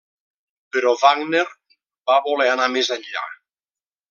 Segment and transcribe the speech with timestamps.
[0.75, 1.43] Però Wagner
[2.13, 3.29] va voler anar més enllà.